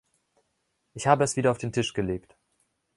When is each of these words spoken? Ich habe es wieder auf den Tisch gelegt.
Ich 0.95 1.05
habe 1.05 1.23
es 1.23 1.35
wieder 1.35 1.51
auf 1.51 1.59
den 1.59 1.71
Tisch 1.73 1.93
gelegt. 1.93 2.35